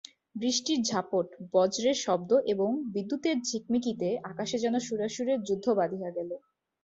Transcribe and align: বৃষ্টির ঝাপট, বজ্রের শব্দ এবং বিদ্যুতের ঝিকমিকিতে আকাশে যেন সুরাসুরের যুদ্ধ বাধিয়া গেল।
বৃষ্টির 0.35 0.79
ঝাপট, 0.83 1.25
বজ্রের 1.53 1.97
শব্দ 1.97 2.31
এবং 2.45 2.69
বিদ্যুতের 2.93 3.37
ঝিকমিকিতে 3.47 4.09
আকাশে 4.31 4.57
যেন 4.59 4.75
সুরাসুরের 4.79 5.39
যুদ্ধ 5.47 5.65
বাধিয়া 5.79 6.09
গেল। 6.17 6.31